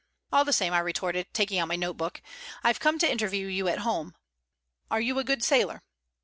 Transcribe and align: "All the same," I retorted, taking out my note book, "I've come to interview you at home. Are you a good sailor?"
"All 0.33 0.43
the 0.43 0.51
same," 0.51 0.73
I 0.73 0.79
retorted, 0.79 1.27
taking 1.31 1.59
out 1.59 1.67
my 1.67 1.75
note 1.75 1.93
book, 1.95 2.23
"I've 2.63 2.79
come 2.79 2.97
to 2.97 3.11
interview 3.11 3.45
you 3.45 3.67
at 3.67 3.81
home. 3.85 4.15
Are 4.89 4.99
you 4.99 5.19
a 5.19 5.23
good 5.23 5.43
sailor?" 5.43 5.83